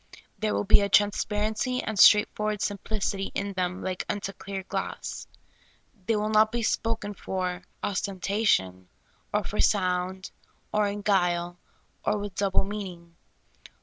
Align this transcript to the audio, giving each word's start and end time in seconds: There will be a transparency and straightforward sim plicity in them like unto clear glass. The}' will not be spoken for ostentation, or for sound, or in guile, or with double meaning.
There 0.39 0.55
will 0.55 0.63
be 0.63 0.81
a 0.81 0.89
transparency 0.89 1.83
and 1.83 1.99
straightforward 1.99 2.63
sim 2.63 2.79
plicity 2.79 3.29
in 3.35 3.53
them 3.53 3.83
like 3.83 4.03
unto 4.09 4.33
clear 4.33 4.63
glass. 4.63 5.27
The}' 6.07 6.15
will 6.15 6.29
not 6.31 6.51
be 6.51 6.63
spoken 6.63 7.13
for 7.13 7.61
ostentation, 7.83 8.89
or 9.31 9.43
for 9.43 9.59
sound, 9.61 10.31
or 10.73 10.87
in 10.87 11.03
guile, 11.03 11.59
or 12.03 12.17
with 12.17 12.33
double 12.33 12.63
meaning. 12.63 13.15